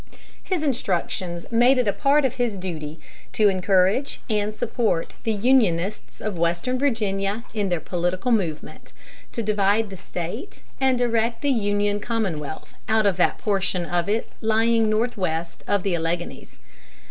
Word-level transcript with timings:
His 0.43 0.63
instructions 0.63 1.45
made 1.51 1.77
it 1.77 1.87
a 1.87 1.93
part 1.93 2.25
of 2.25 2.37
his 2.37 2.57
duty 2.57 2.99
to 3.33 3.49
encourage 3.49 4.19
and 4.31 4.51
support 4.51 5.13
the 5.25 5.31
Unionists 5.31 6.19
of 6.19 6.39
Western 6.39 6.79
Virginia 6.79 7.43
in 7.53 7.69
their 7.69 7.79
political 7.79 8.31
movement 8.31 8.93
to 9.31 9.43
divide 9.43 9.91
the 9.91 9.97
State 9.97 10.63
and 10.79 10.99
erect 10.99 11.45
a 11.45 11.49
Union 11.49 11.99
commonwealth 11.99 12.73
out 12.89 13.05
of 13.05 13.17
that 13.17 13.37
portion 13.37 13.85
of 13.85 14.09
it 14.09 14.27
lying 14.41 14.89
northwest 14.89 15.63
of 15.67 15.83
the 15.83 15.93
Alleghanies. 15.95 16.57